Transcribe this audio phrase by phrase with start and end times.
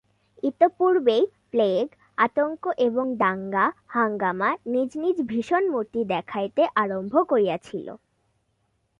[0.43, 1.85] ইতঃপূর্বেই plague,
[2.17, 7.87] আতঙ্ক এবং দাঙ্গা-হাঙ্গামা নিজ নিজ ভীষণ মূর্তি দেখাইতে আরম্ভ করিয়াছিল।